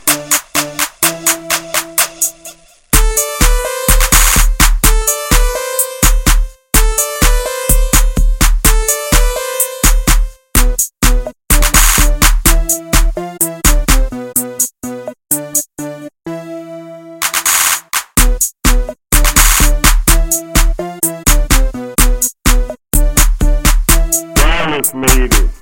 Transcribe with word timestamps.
Made 24.94 25.34
it. 25.34 25.55